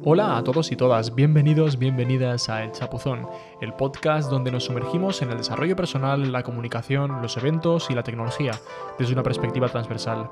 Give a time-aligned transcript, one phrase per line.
[0.00, 3.28] Hola a todos y todas, bienvenidos, bienvenidas a El Chapuzón,
[3.60, 8.02] el podcast donde nos sumergimos en el desarrollo personal, la comunicación, los eventos y la
[8.02, 8.52] tecnología
[8.98, 10.30] desde una perspectiva transversal.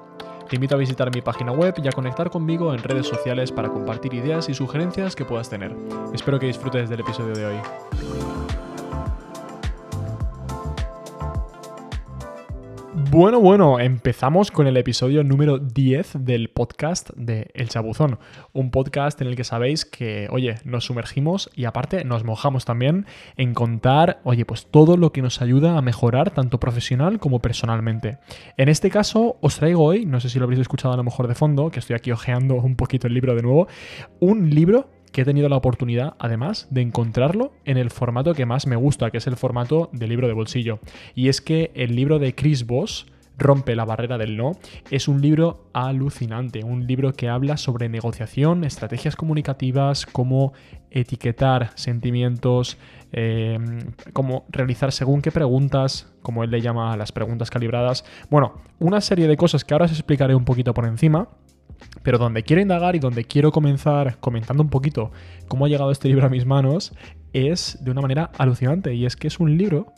[0.48, 3.68] Te invito a visitar mi página web y a conectar conmigo en redes sociales para
[3.68, 5.76] compartir ideas y sugerencias que puedas tener.
[6.12, 8.39] Espero que disfrutes del episodio de hoy.
[12.92, 18.18] Bueno, bueno, empezamos con el episodio número 10 del podcast de El Chabuzón.
[18.52, 23.06] Un podcast en el que sabéis que, oye, nos sumergimos y aparte nos mojamos también
[23.36, 28.18] en contar, oye, pues todo lo que nos ayuda a mejorar tanto profesional como personalmente.
[28.56, 31.28] En este caso, os traigo hoy, no sé si lo habréis escuchado a lo mejor
[31.28, 33.68] de fondo, que estoy aquí ojeando un poquito el libro de nuevo,
[34.18, 38.66] un libro que he tenido la oportunidad, además, de encontrarlo en el formato que más
[38.66, 40.78] me gusta, que es el formato de libro de bolsillo.
[41.14, 43.06] Y es que el libro de Chris Voss,
[43.40, 44.52] Rompe la barrera del no,
[44.90, 50.52] es un libro alucinante, un libro que habla sobre negociación, estrategias comunicativas, cómo
[50.90, 52.76] etiquetar sentimientos,
[53.12, 58.04] em, cómo realizar según qué preguntas, como él le llama las preguntas calibradas.
[58.28, 61.28] Bueno, una serie de cosas que ahora os explicaré un poquito por encima,
[62.02, 65.12] pero donde quiero indagar y donde quiero comenzar comentando un poquito
[65.48, 66.92] cómo ha llegado este libro a mis manos
[67.32, 68.94] es de una manera alucinante.
[68.94, 69.92] Y es que es un libro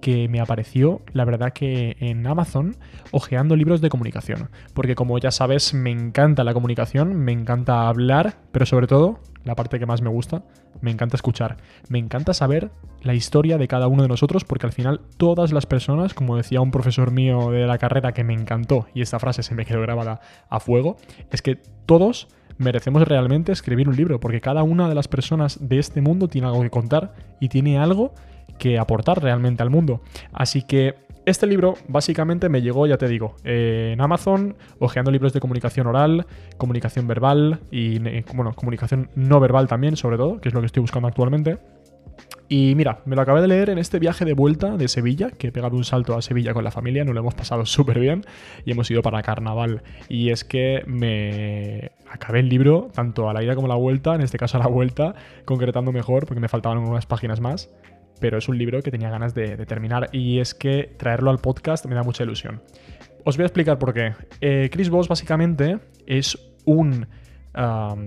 [0.00, 2.76] que me apareció, la verdad que en Amazon,
[3.10, 4.50] ojeando libros de comunicación.
[4.74, 9.54] Porque como ya sabes, me encanta la comunicación, me encanta hablar, pero sobre todo, la
[9.54, 10.42] parte que más me gusta,
[10.80, 11.56] me encanta escuchar.
[11.88, 12.70] Me encanta saber
[13.02, 16.60] la historia de cada uno de nosotros porque al final todas las personas, como decía
[16.60, 19.80] un profesor mío de la carrera que me encantó, y esta frase se me quedó
[19.80, 20.96] grabada a fuego,
[21.30, 21.56] es que
[21.86, 22.28] todos
[22.60, 26.46] merecemos realmente escribir un libro porque cada una de las personas de este mundo tiene
[26.46, 28.12] algo que contar y tiene algo
[28.58, 30.02] que aportar realmente al mundo.
[30.32, 30.94] Así que
[31.26, 36.26] este libro básicamente me llegó, ya te digo, en Amazon, hojeando libros de comunicación oral,
[36.58, 37.98] comunicación verbal y,
[38.34, 41.58] bueno, comunicación no verbal también, sobre todo, que es lo que estoy buscando actualmente.
[42.48, 45.48] Y mira, me lo acabé de leer en este viaje de vuelta de Sevilla, que
[45.48, 48.24] he pegado un salto a Sevilla con la familia, nos lo hemos pasado súper bien
[48.64, 49.82] y hemos ido para carnaval.
[50.08, 54.14] Y es que me acabé el libro, tanto a la ida como a la vuelta,
[54.14, 57.70] en este caso a la vuelta, concretando mejor, porque me faltaban unas páginas más
[58.20, 61.86] pero es un libro que tenía ganas de, terminar y es que traerlo al podcast
[61.86, 62.62] me da mucha ilusión.
[63.24, 64.12] Os voy a explicar por qué.
[64.40, 67.06] Eh, Chris Voss básicamente es un,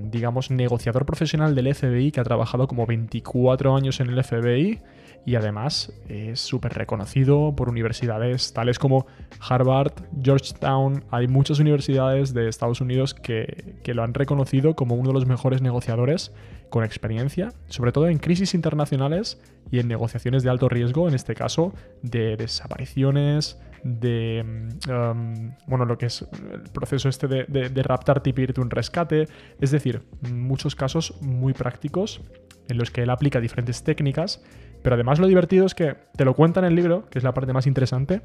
[0.06, 4.80] digamos, negociador profesional del FBI que ha trabajado como 24 años en el FBI
[5.26, 9.06] y además es súper reconocido por universidades tales como
[9.40, 11.04] Harvard, Georgetown.
[11.12, 15.26] Hay muchas universidades de Estados Unidos que, que lo han reconocido como uno de los
[15.26, 16.34] mejores negociadores
[16.70, 19.40] con experiencia, sobre todo en crisis internacionales
[19.72, 25.98] y en negociaciones de alto riesgo, en este caso de desapariciones, de, um, bueno, lo
[25.98, 29.28] que es el proceso este de, de, raptar y pedirte un rescate,
[29.60, 32.22] es decir, muchos casos muy prácticos
[32.70, 34.44] en los que él aplica diferentes técnicas,
[34.82, 37.34] pero además lo divertido es que te lo cuenta en el libro, que es la
[37.34, 38.22] parte más interesante,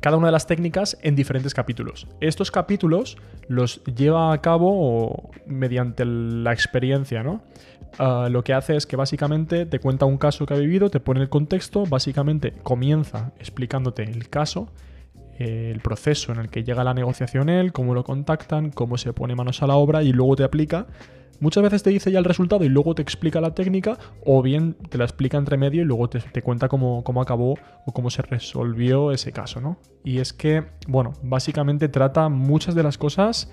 [0.00, 2.08] cada una de las técnicas en diferentes capítulos.
[2.20, 3.18] Estos capítulos
[3.48, 7.42] los lleva a cabo mediante la experiencia, ¿no?
[7.98, 11.00] Ah, lo que hace es que básicamente te cuenta un caso que ha vivido, te
[11.00, 14.68] pone el contexto, básicamente comienza explicándote el caso,
[15.38, 19.34] el proceso en el que llega la negociación él, cómo lo contactan, cómo se pone
[19.34, 20.86] manos a la obra y luego te aplica
[21.40, 24.74] Muchas veces te dice ya el resultado y luego te explica la técnica, o bien
[24.90, 28.20] te la explica entre medio y luego te, cuenta cómo, cómo, acabó o cómo se
[28.20, 29.78] resolvió ese caso, ¿no?
[30.04, 33.50] Y es que, bueno, básicamente trata muchas de las cosas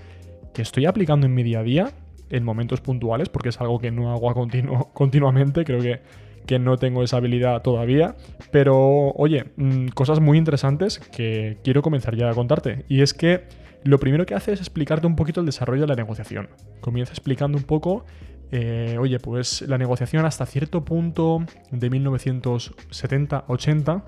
[0.54, 1.92] que estoy aplicando en mi día a día,
[2.30, 4.34] en momentos puntuales, porque es algo que no hago a
[4.94, 6.02] continuamente, creo que,
[6.46, 8.16] que no tengo esa habilidad todavía,
[8.52, 12.86] pero oye, mm, cosas muy interesantes que quiero comenzar ya a contarte.
[12.88, 13.46] Y es que
[13.84, 16.50] lo primero que hace es explicarte un poquito el desarrollo de la negociación.
[16.82, 18.06] Comienza explicando un poco,
[18.52, 24.04] eh, oye, pues la negociación hasta cierto punto de 1970-80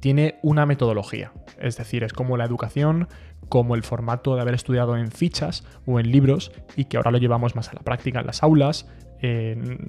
[0.00, 1.32] tiene una metodología.
[1.62, 3.08] Es decir, es como la educación,
[3.48, 7.18] como el formato de haber estudiado en fichas o en libros y que ahora lo
[7.18, 8.88] llevamos más a la práctica en las aulas.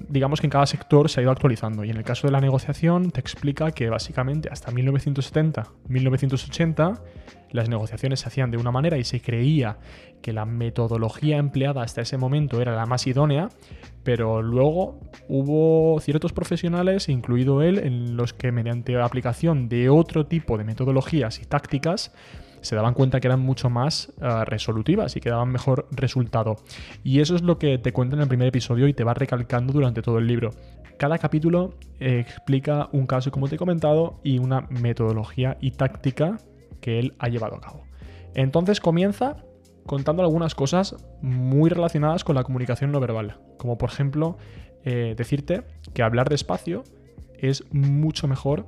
[0.08, 1.84] Digamos que en cada sector se ha ido actualizando.
[1.84, 7.00] Y en el caso de la negociación te explica que básicamente hasta 1970-1980
[7.50, 9.78] las negociaciones se hacían de una manera y se creía
[10.22, 13.50] que la metodología empleada hasta ese momento era la más idónea,
[14.04, 20.58] pero luego hubo ciertos profesionales, incluido él, en los que mediante aplicación de otro tipo
[20.58, 22.12] de metodologías y tácticas
[22.64, 26.56] se daban cuenta que eran mucho más eh, resolutivas y que daban mejor resultado.
[27.02, 29.72] Y eso es lo que te cuenta en el primer episodio y te va recalcando
[29.72, 30.50] durante todo el libro.
[30.98, 36.38] Cada capítulo eh, explica un caso, como te he comentado, y una metodología y táctica
[36.80, 37.84] que él ha llevado a cabo.
[38.34, 39.36] Entonces comienza
[39.86, 44.38] contando algunas cosas muy relacionadas con la comunicación no verbal, como por ejemplo
[44.84, 45.62] eh, decirte
[45.92, 46.84] que hablar despacio
[47.38, 48.66] es mucho mejor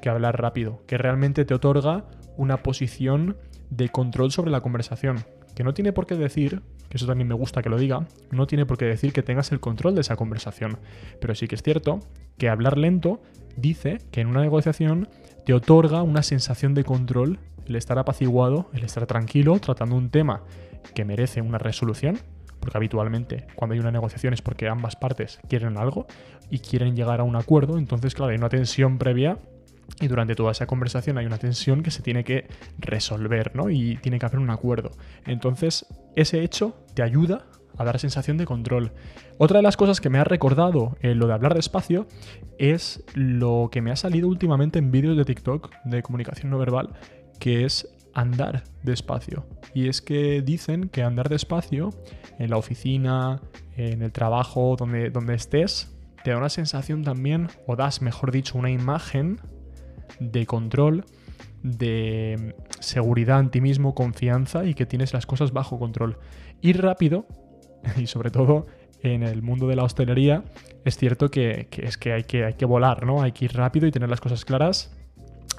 [0.00, 2.04] que hablar rápido, que realmente te otorga
[2.36, 3.36] una posición
[3.70, 5.24] de control sobre la conversación,
[5.54, 8.46] que no tiene por qué decir, que eso también me gusta que lo diga, no
[8.46, 10.78] tiene por qué decir que tengas el control de esa conversación,
[11.20, 12.00] pero sí que es cierto
[12.38, 13.22] que hablar lento
[13.56, 15.08] dice que en una negociación
[15.46, 20.42] te otorga una sensación de control, el estar apaciguado, el estar tranquilo, tratando un tema
[20.94, 22.18] que merece una resolución,
[22.60, 26.06] porque habitualmente cuando hay una negociación es porque ambas partes quieren algo
[26.50, 29.38] y quieren llegar a un acuerdo, entonces claro, hay una tensión previa
[30.00, 32.46] y durante toda esa conversación hay una tensión que se tiene que
[32.78, 33.70] resolver, ¿no?
[33.70, 34.90] Y tiene que haber un acuerdo.
[35.26, 35.86] Entonces,
[36.16, 37.46] ese hecho te ayuda
[37.76, 38.92] a dar sensación de control.
[39.38, 42.06] Otra de las cosas que me ha recordado en lo de hablar despacio
[42.58, 46.90] es lo que me ha salido últimamente en vídeos de TikTok de comunicación no verbal,
[47.38, 49.46] que es andar despacio.
[49.74, 51.90] Y es que dicen que andar despacio
[52.38, 53.40] en la oficina,
[53.76, 58.58] en el trabajo, donde, donde estés, te da una sensación también, o das, mejor dicho,
[58.58, 59.40] una imagen
[60.20, 61.04] de control,
[61.62, 66.18] de seguridad en ti mismo, confianza y que tienes las cosas bajo control.
[66.60, 67.26] Ir rápido,
[67.96, 68.66] y sobre todo
[69.02, 70.44] en el mundo de la hostelería,
[70.84, 73.22] es cierto que, es que hay, que hay que volar, ¿no?
[73.22, 74.96] Hay que ir rápido y tener las cosas claras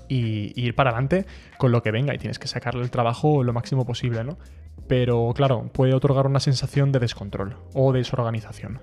[0.07, 1.25] y, ir para adelante
[1.57, 4.37] con lo que venga y tienes que sacarle el trabajo lo máximo posible, ¿no?
[4.87, 8.81] Pero claro, puede otorgar una sensación de descontrol o desorganización.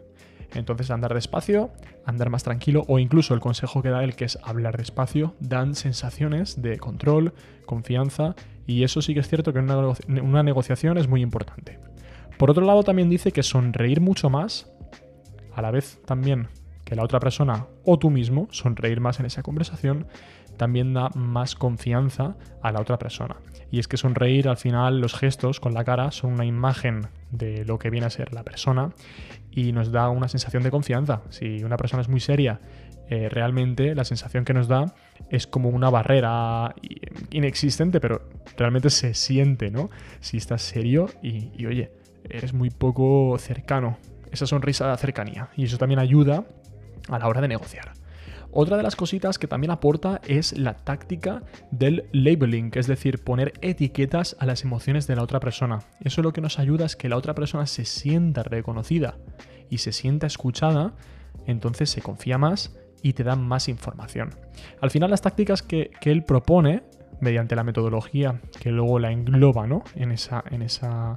[0.55, 1.71] Entonces andar despacio,
[2.05, 5.75] andar más tranquilo o incluso el consejo que da él que es hablar despacio, dan
[5.75, 7.35] sensaciones de control,
[7.67, 8.35] confianza
[8.67, 9.71] y eso sí que es cierto que en
[10.25, 11.79] una, negociación es muy importante.
[12.39, 14.71] Por otro lado también dice que sonreír mucho más,
[15.55, 16.49] a la vez también
[16.85, 20.07] que la otra persona o tú mismo sonreír más en esa conversación,
[20.57, 23.37] también da más confianza a la otra persona.
[23.71, 27.65] Y es que sonreír al final, los gestos con la cara son una imagen de
[27.65, 28.91] lo que viene a ser la persona
[29.53, 31.23] y nos da una sensación de confianza.
[31.31, 32.61] Si una persona es muy seria,
[33.09, 34.95] eh, realmente la sensación que nos da
[35.31, 36.75] es como una barrera
[37.31, 39.91] inexistente, pero realmente se siente, ¿no?
[40.21, 41.91] Si estás serio y, y oye,
[42.29, 43.99] eres muy poco cercano.
[44.31, 45.49] Esa sonrisa de cercanía.
[45.57, 46.45] Y eso también ayuda
[47.09, 47.93] a la hora de negociar.
[48.53, 53.53] Otra de las cositas que también aporta es la táctica del labeling, es decir, poner
[53.61, 55.81] etiquetas a las emociones de la otra persona.
[56.01, 59.17] Eso lo que nos ayuda es que la otra persona se sienta reconocida
[59.69, 60.95] y se sienta escuchada,
[61.47, 64.31] entonces se confía más y te da más información.
[64.81, 66.83] Al final las tácticas que, él propone,
[67.21, 69.85] mediante la metodología que luego la engloba ¿no?
[69.95, 71.15] en esa, en esa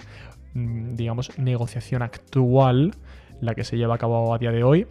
[0.53, 2.93] mm, digamos, negociación actual,
[3.41, 4.87] la que se lleva a cabo a día de hoy,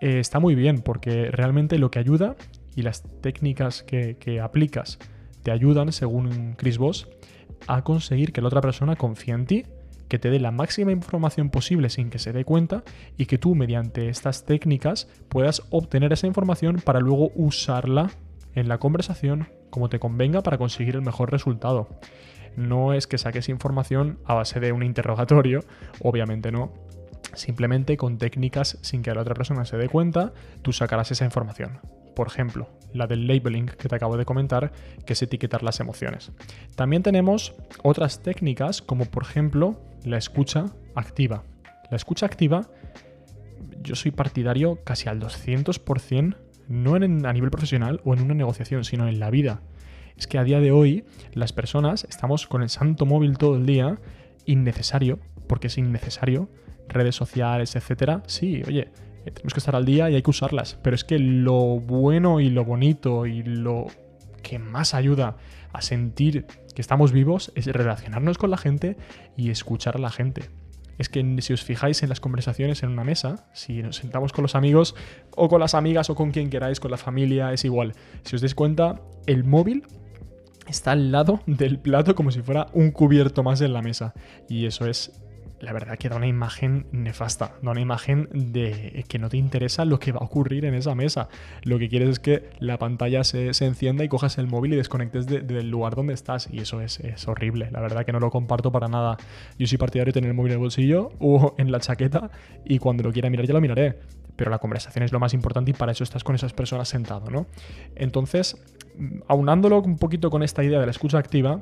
[0.00, 2.36] eh, está muy bien porque realmente lo que ayuda
[2.76, 4.98] y las técnicas que, aplicas
[5.42, 7.08] te ayudan, según Chris Voss,
[7.66, 9.64] a conseguir que la otra persona confíe en ti,
[10.08, 12.82] que te dé la máxima información posible sin que se dé cuenta
[13.16, 18.10] y que tú mediante estas técnicas puedas obtener esa información para luego usarla
[18.54, 21.88] en la conversación como te convenga para conseguir el mejor resultado.
[22.56, 25.60] No es que saques información a base de un interrogatorio,
[26.00, 26.72] obviamente no,
[27.34, 30.32] Simplemente con técnicas sin que la otra persona se dé cuenta,
[30.62, 31.80] tú sacarás esa información.
[32.14, 34.72] Por ejemplo, la del labeling que te acabo de comentar,
[35.06, 36.32] que es etiquetar las emociones.
[36.74, 41.44] También tenemos otras técnicas como por ejemplo la escucha activa.
[41.90, 42.68] La escucha activa,
[43.82, 46.36] yo soy partidario casi al 200%,
[46.68, 49.62] no en, a nivel profesional o en una negociación, sino en la vida.
[50.16, 53.64] Es que a día de hoy las personas estamos con el santo móvil todo el
[53.64, 53.98] día,
[54.44, 56.48] innecesario, porque es innecesario,
[56.88, 58.88] redes sociales, etcétera, sí, oye,
[59.24, 60.78] eh, tenemos que estar al día y hay que usarlas.
[60.82, 63.86] Pero es que lo bueno y lo bonito y lo
[64.42, 65.36] que más ayuda
[65.72, 68.96] a sentir que estamos vivos es relacionarnos con la gente
[69.36, 70.42] y escuchar a la gente.
[70.96, 74.42] Es que si os fijáis en las conversaciones en una mesa, si nos sentamos con
[74.42, 74.96] los amigos
[75.30, 77.92] o con las amigas o con quien queráis, con la familia, es igual.
[78.24, 79.84] Si os dais cuenta, el móvil
[80.66, 84.12] está al lado del plato como si fuera un cubierto más en la mesa.
[84.48, 85.12] Y eso es
[85.60, 89.84] la verdad que da una imagen nefasta, da una imagen de que no te interesa
[89.84, 91.28] lo que va a ocurrir en esa mesa.
[91.62, 95.26] Lo que quieres es que la pantalla se, encienda y cojas el móvil y desconectes
[95.26, 96.48] del lugar donde estás.
[96.52, 99.16] Y eso es, es, horrible, la verdad que no lo comparto para nada.
[99.58, 102.30] Yo soy partidario de tener el móvil en el bolsillo o en la chaqueta
[102.64, 103.98] y cuando lo quiera mirar ya lo miraré.
[104.36, 107.28] Pero la conversación es lo más importante y para eso estás con esas personas sentado,
[107.28, 107.46] ¿no?
[107.96, 108.56] Entonces,
[109.26, 111.60] aunándolo un poquito con esta idea de la escucha activa,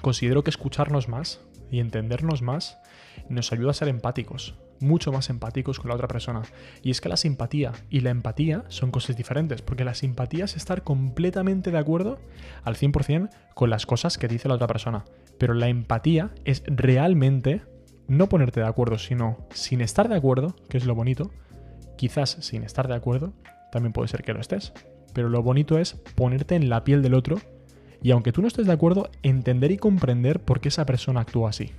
[0.00, 2.79] considero que escucharnos más y entendernos más
[3.30, 6.42] nos ayuda a ser empáticos, mucho más empáticos con la otra persona.
[6.82, 10.56] Y es que la simpatía y la empatía son cosas diferentes, porque la simpatía es
[10.56, 12.18] estar completamente de acuerdo
[12.64, 15.04] al 100% con las cosas que dice la otra persona.
[15.38, 17.62] Pero la empatía es realmente
[18.08, 21.30] no ponerte de acuerdo, sino sin estar de acuerdo, que es lo bonito,
[21.96, 23.32] quizás sin estar de acuerdo,
[23.70, 24.72] también puede ser que lo estés,
[25.12, 27.38] pero lo bonito es ponerte en la piel del otro
[28.02, 31.50] y aunque tú no estés de acuerdo, entender y comprender por qué esa persona actúa
[31.50, 31.72] así.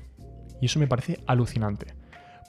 [0.62, 1.88] Y eso me parece alucinante.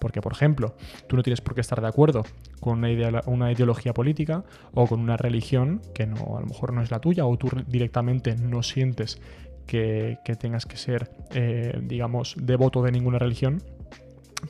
[0.01, 0.75] Porque, por ejemplo,
[1.07, 2.25] tú no tienes por qué estar de acuerdo
[2.61, 6.91] con una, ideología política o con una religión que no, a lo mejor no es
[6.91, 9.21] la tuya o tú directamente no sientes
[9.67, 13.63] que, tengas que ser, eh, digamos, devoto de ninguna religión.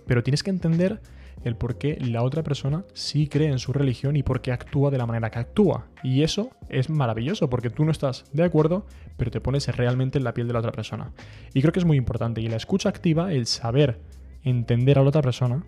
[0.06, 1.00] Pero tienes que entender
[1.44, 4.90] el por qué la otra persona sí cree en su religión y por qué actúa
[4.90, 5.86] de la manera que actúa.
[6.02, 10.24] Y eso es maravilloso porque tú no estás de acuerdo, pero te pones realmente en
[10.24, 11.12] la piel de la otra persona.
[11.54, 12.40] Y creo que es muy importante.
[12.40, 14.00] Y la escucha activa, el saber
[14.42, 15.64] entender a la otra persona,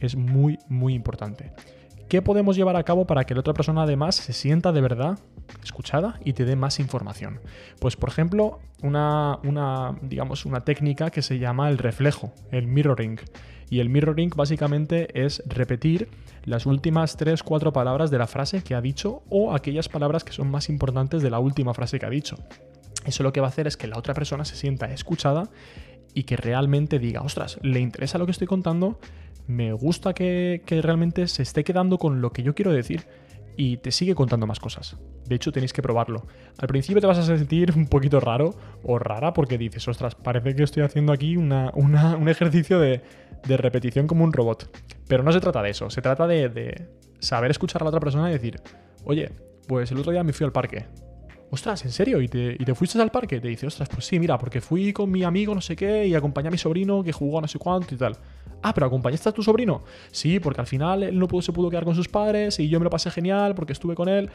[0.00, 1.52] es muy, muy importante.
[2.08, 5.18] ¿Qué podemos llevar a cabo para que la otra persona además se sienta de verdad
[5.64, 7.40] escuchada y te dé más información?
[7.80, 9.40] Pues por ejemplo, una,
[10.02, 13.18] digamos, una técnica que se llama el reflejo, el mirroring.
[13.70, 16.08] Y el mirroring básicamente es repetir
[16.44, 20.48] las últimas 3-4 palabras de la frase que ha dicho o aquellas palabras que son
[20.48, 22.36] más importantes de la última frase que ha dicho.
[23.04, 25.48] Eso lo que va a hacer es que la otra persona se sienta escuchada
[26.14, 29.00] y que realmente diga, ostras, le interesa lo que estoy contando,
[29.46, 33.06] me gusta que, realmente se esté quedando con lo que yo quiero decir
[33.56, 34.96] y te sigue contando más cosas.
[35.26, 36.26] De hecho, tenéis que probarlo.
[36.58, 40.54] Al principio te vas a sentir un poquito raro o rara porque dices, ostras, parece
[40.54, 43.02] que estoy haciendo aquí un ejercicio de,
[43.44, 44.68] repetición como un robot.
[45.08, 46.88] Pero no se trata de eso, se trata de, de
[47.20, 48.60] saber escuchar a la otra persona y decir,
[49.04, 49.30] oye,
[49.66, 50.84] pues el otro día me fui al parque
[51.50, 52.20] ostras, ¿en serio?
[52.20, 53.40] ¿Y te, fuiste al parque?
[53.40, 56.14] Te dice, ostras, pues sí, mira, porque fui con mi amigo no sé qué y
[56.14, 58.16] acompañé a mi sobrino que jugó no sé cuánto y tal.
[58.62, 59.84] Ah, pero acompañaste a tu sobrino.
[60.10, 62.84] Sí, porque al final él no se pudo quedar con sus padres y yo me
[62.84, 64.30] lo pasé genial porque estuve con él.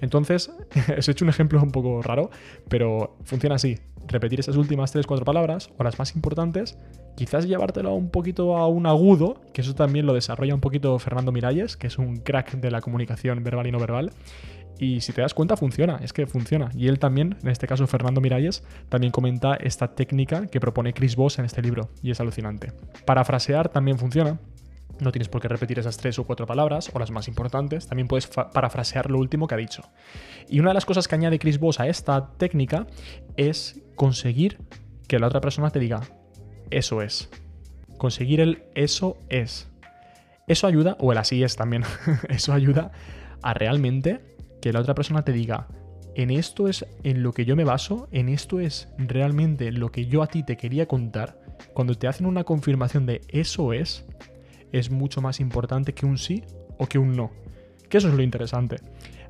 [0.00, 0.50] Entonces,
[0.98, 2.30] os he hecho un ejemplo un poco raro,
[2.68, 3.78] pero funciona así.
[4.08, 6.78] Repetir esas últimas 3-4 palabras, o las más importantes,
[7.16, 11.32] quizás llevártelo un poquito a un agudo, que eso también lo desarrolla un poquito Fernando
[11.32, 14.10] Miralles, que es un crack de la comunicación verbal y no verbal.
[14.80, 16.70] Y si te das cuenta, funciona, es que funciona.
[16.74, 21.16] Y él también, en este caso Fernando Miralles, también comenta esta técnica que propone Chris
[21.16, 22.72] Voss en este libro, y es alucinante.
[23.04, 24.38] Parafrasear también funciona.
[24.98, 28.08] No tienes por qué repetir esas tres o cuatro palabras, o las más importantes, también
[28.08, 29.82] puedes parafrasear lo último que ha dicho.
[30.48, 32.86] Y una de las cosas que añade Chris Voss a esta técnica
[33.36, 34.56] es conseguir
[35.08, 36.00] que la otra persona te diga,
[36.70, 37.28] eso es.
[37.98, 39.68] Conseguir el eso es.
[40.46, 41.84] Eso ayuda, o el así es también,
[42.30, 42.92] eso ayuda
[43.42, 44.30] a realmente
[44.60, 45.68] que la otra persona te diga,
[46.14, 50.06] en esto es en lo que yo me baso, en esto es realmente lo que
[50.06, 51.40] yo a ti te quería contar,
[51.72, 54.06] cuando te hacen una confirmación de eso es,
[54.72, 56.42] es mucho más importante que un sí
[56.78, 57.30] o que un no.
[57.88, 58.76] Que eso es lo interesante.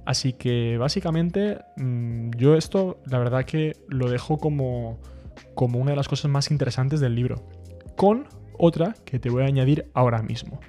[0.05, 4.99] Así que básicamente mm, yo esto la verdad que lo dejo como,
[5.55, 7.47] como una de las cosas más interesantes del libro.
[7.97, 8.27] Con
[8.59, 10.61] otra que te voy a añadir ahora mismo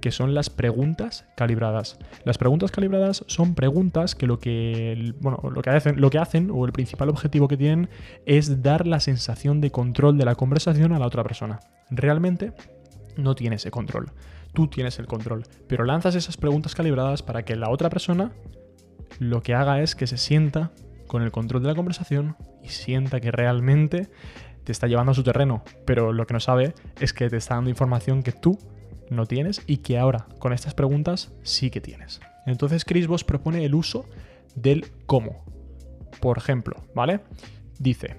[0.00, 1.98] que son las preguntas calibradas.
[2.24, 6.50] Las preguntas calibradas son preguntas que lo que, bueno, lo que, hacen, lo que hacen
[6.50, 7.88] o el principal objetivo que tienen
[8.26, 11.60] es dar la sensación de control de la conversación a la otra persona.
[11.90, 12.52] Realmente
[13.16, 14.10] no tiene ese control.
[14.52, 18.32] Tú tienes el control, pero lanzas esas preguntas calibradas para que la otra persona
[19.18, 20.72] lo que haga es que se sienta
[21.06, 24.08] con el control de la conversación y sienta que realmente
[24.64, 27.54] te está llevando a su terreno, pero lo que no sabe es que te está
[27.54, 28.58] dando información que tú
[29.10, 32.20] no tienes y que ahora con estas preguntas sí que tienes.
[32.46, 34.06] Entonces Chris Voss propone el uso
[34.54, 35.44] del cómo.
[36.20, 37.20] Por ejemplo, ¿vale?
[37.78, 38.16] Dice,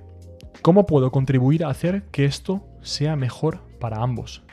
[0.61, 4.43] ¿cómo puedo contribuir a hacer que esto sea mejor para ambos?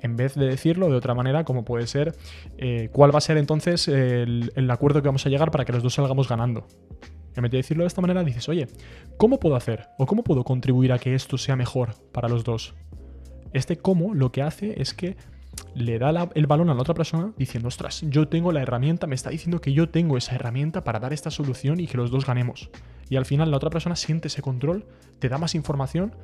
[0.00, 2.16] En vez de decirlo de otra manera, como puede ser,
[2.58, 5.72] eh, ¿cuál va a ser entonces el, el acuerdo que vamos a llegar para que
[5.72, 6.66] los dos salgamos ganando?
[7.34, 8.66] En vez de decirlo de esta manera, dices, oye,
[9.16, 12.74] ¿cómo puedo hacer o cómo puedo contribuir a que esto sea mejor para los dos?
[13.52, 15.16] Este cómo lo que hace es que
[15.74, 19.14] le da el balón a la otra persona diciendo, ostras, yo tengo la herramienta, me
[19.14, 22.26] está diciendo que yo tengo esa herramienta para dar esta solución y que los dos
[22.26, 22.70] ganemos.
[23.08, 24.86] Y al final la otra persona siente ese control,
[25.18, 26.14] te da más información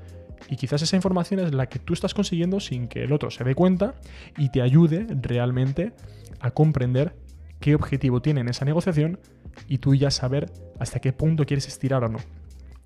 [0.48, 3.44] y quizás esa información es la que tú estás consiguiendo sin que el otro se
[3.44, 3.94] dé cuenta
[4.36, 5.92] y te ayude realmente
[6.40, 7.14] a comprender
[7.60, 9.18] qué objetivo tiene en esa negociación
[9.66, 12.18] y tú ya saber hasta qué punto quieres estirar o no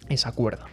[0.09, 0.67] esa cuerda.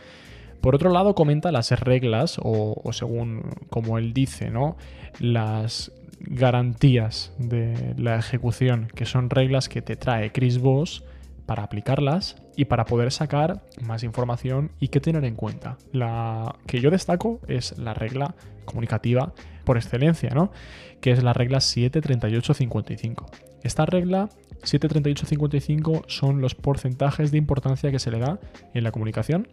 [0.61, 4.77] Por otro lado, comenta las reglas, o, según como él dice, ¿no?
[5.19, 11.03] Las garantías de la ejecución, que son reglas que te trae Chris Voss
[11.45, 15.77] para aplicarlas y para poder sacar más información y que tener en cuenta.
[15.93, 18.35] La que yo destaco es la regla
[18.65, 20.51] comunicativa por excelencia, ¿no?
[20.99, 23.25] Que es la regla 73855.
[23.63, 24.29] Esta regla
[24.63, 28.39] 73855 son los porcentajes de importancia que se le da
[28.73, 29.47] en la comunicación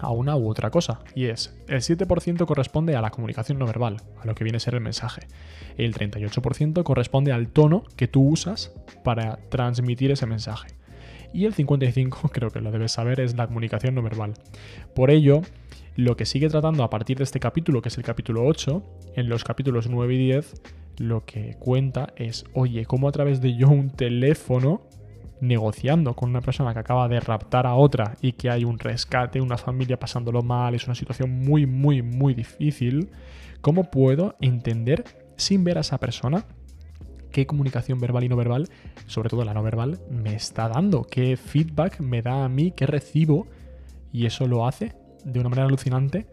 [0.00, 1.00] a una u otra cosa.
[1.14, 4.60] Y es, el 7% corresponde a la comunicación no verbal, a lo que viene a
[4.60, 5.26] ser el mensaje.
[5.76, 8.72] El 38% corresponde al tono que tú usas
[9.04, 10.68] para transmitir ese mensaje.
[11.32, 14.34] Y el 55%, creo que lo debes saber, es la comunicación no verbal.
[14.94, 15.42] Por ello,
[15.96, 18.82] lo que sigue tratando a partir de este capítulo, que es el capítulo 8,
[19.16, 20.62] en los capítulos 9 y 10,
[20.98, 24.82] lo que cuenta es, oye, cómo a través de yo un teléfono
[25.40, 29.40] negociando con una persona que acaba de raptar a otra y que hay un rescate,
[29.40, 33.10] una familia pasándolo mal, es una situación muy, muy, muy difícil,
[33.60, 35.04] ¿cómo puedo entender
[35.36, 36.46] sin ver a esa persona
[37.30, 38.68] qué comunicación verbal y no verbal,
[39.06, 41.02] sobre todo la no verbal, me está dando?
[41.04, 42.70] ¿Qué feedback me da a mí?
[42.70, 43.46] ¿Qué recibo?
[44.12, 46.26] Y eso lo hace de una manera alucinante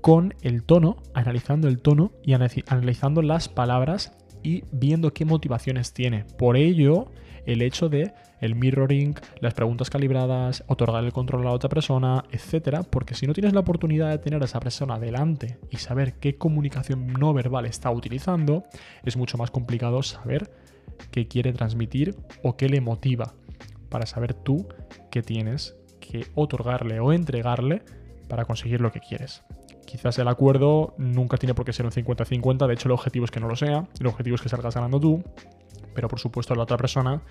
[0.00, 4.12] con el tono, analizando el tono y analizando las palabras
[4.42, 6.24] y viendo qué motivaciones tiene.
[6.24, 7.10] Por ello,
[7.46, 12.24] el hecho de el mirroring, las preguntas calibradas, otorgar el control a la otra persona,
[12.30, 16.14] etcétera, porque si no tienes la oportunidad de tener a esa persona delante y saber
[16.14, 18.64] qué comunicación no verbal está utilizando,
[19.04, 20.50] es mucho más complicado saber
[21.10, 23.34] qué quiere transmitir o qué le motiva
[23.88, 24.68] para saber tú
[25.10, 27.82] qué tienes que otorgarle o entregarle
[28.28, 29.42] para conseguir lo que quieres.
[29.86, 33.30] Quizás el acuerdo nunca tiene por qué ser un 50-50, de hecho el objetivo es
[33.30, 35.22] que no lo sea, el objetivo es que salgas ganando tú,
[35.94, 37.22] pero por supuesto la otra persona,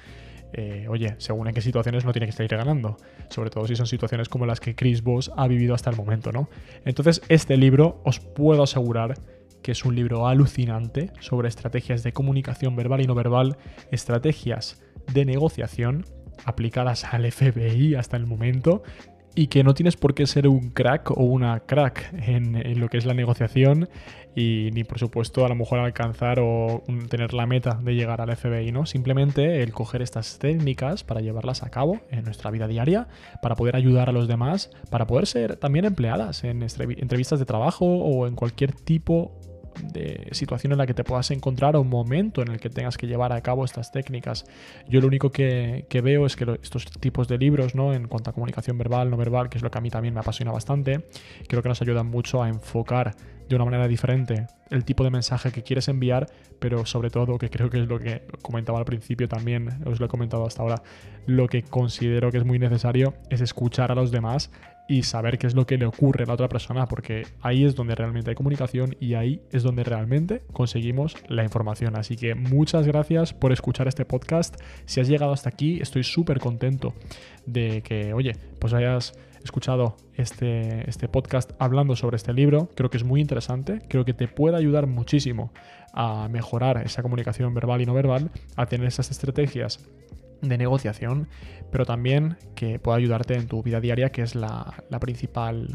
[0.53, 2.98] eh, oye, según en qué situaciones no tiene que estar ganando,
[3.29, 6.32] sobre todo si son situaciones como las que Chris Voss ha vivido hasta el momento,
[6.32, 6.50] ¿no?
[6.86, 9.15] Entonces este libro os puedo asegurar
[9.62, 13.58] que es un libro alucinante sobre estrategias de comunicación verbal y no verbal,
[13.91, 14.82] estrategias
[15.13, 16.06] de negociación
[16.46, 18.84] aplicadas al FBI hasta el momento,
[19.36, 22.98] y que no tienes por qué ser un crack o una crack en, lo que
[22.98, 23.90] es la negociación
[24.36, 28.36] y ni por supuesto a lo mejor alcanzar o tener la meta de llegar al
[28.36, 28.86] FBI, ¿no?
[28.86, 33.08] Simplemente el coger estas técnicas para llevarlas a cabo en nuestra vida diaria,
[33.42, 37.86] para poder ayudar a los demás, para poder ser también empleadas en entrevistas de trabajo
[37.86, 39.38] o en cualquier tipo
[39.82, 43.08] de situación en la que te puedas encontrar o momento en el que tengas que
[43.08, 44.46] llevar a cabo estas técnicas.
[44.88, 47.93] Yo lo único que, veo es que estos tipos de libros, ¿no?
[47.93, 50.20] En cuanto a comunicación verbal, no verbal, que es lo que a mí también me
[50.20, 51.06] apasiona bastante,
[51.48, 53.15] creo que nos ayudan mucho a enfocar
[53.50, 56.28] de una manera diferente el tipo de mensaje que quieres enviar,
[56.60, 60.06] pero sobre todo, que creo que es lo que comentaba al principio también, os lo
[60.06, 60.82] he comentado hasta ahora,
[61.26, 64.52] lo que considero que es muy necesario es escuchar a los demás
[64.88, 67.76] y saber qué es lo que le ocurre a la otra persona, porque ahí es
[67.76, 71.96] donde realmente hay comunicación y ahí es donde realmente conseguimos la información.
[71.96, 74.60] Así que muchas gracias por escuchar este podcast.
[74.86, 76.96] Si has llegado hasta aquí, estoy súper contento
[77.46, 82.69] de que, oye, pues hayas escuchado este, este podcast hablando sobre este libro.
[82.75, 85.52] Creo que es muy interesante, creo que te puede ayudar muchísimo
[85.93, 89.80] a mejorar esa comunicación verbal y no verbal, a tener esas estrategias
[90.41, 91.28] de negociación,
[91.71, 95.67] pero también que pueda ayudarte en tu vida diaria, que es la, principal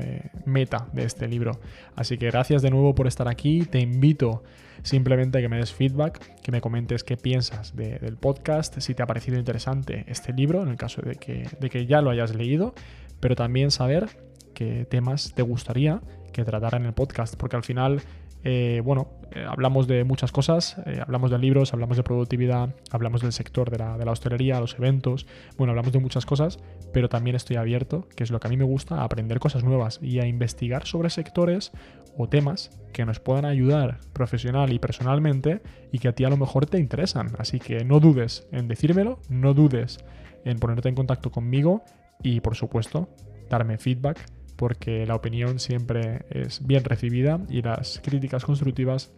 [0.00, 1.60] eh, meta de este libro.
[1.94, 3.62] Así que gracias de nuevo por estar aquí.
[3.64, 4.42] Te invito
[4.82, 9.02] simplemente a que me des feedback, que me comentes qué piensas del podcast, si te
[9.02, 12.34] ha parecido interesante este libro, en el caso de que, de que ya lo hayas
[12.34, 12.74] leído,
[13.20, 14.08] pero también saber
[14.54, 16.00] qué temas te gustaría
[16.32, 18.02] que tratara en el podcast, porque al final
[18.48, 23.20] eh, bueno, eh, hablamos de muchas cosas, eh, hablamos de libros, hablamos de productividad, hablamos
[23.22, 25.26] del sector de la, de la, hostelería, los eventos,
[25.58, 26.60] bueno, hablamos de muchas cosas,
[26.92, 29.64] pero también estoy abierto, que es lo que a mí me gusta, a aprender cosas
[29.64, 31.72] nuevas y a investigar sobre sectores
[32.16, 36.36] o temas que nos puedan ayudar profesional y personalmente y que a ti a lo
[36.36, 37.32] mejor te interesan.
[37.38, 39.98] Así que no dudes en decírmelo, no dudes
[40.44, 41.82] en ponerte en contacto conmigo
[42.22, 43.08] y por supuesto
[43.50, 44.24] darme feedback
[44.56, 49.12] porque la opinión siempre es bien recibida y las críticas constructivas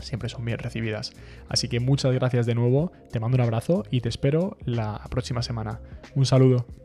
[0.00, 1.12] siempre son bien recibidas.
[1.48, 5.42] Así que muchas gracias de nuevo, te mando un abrazo y te espero la próxima
[5.42, 5.80] semana.
[6.14, 6.83] Un saludo.